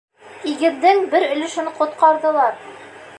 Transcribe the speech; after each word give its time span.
Игендең 0.51 1.03
бер 1.13 1.27
өлөшөн 1.27 1.69
ҡотҡарҙылар. 1.79 2.61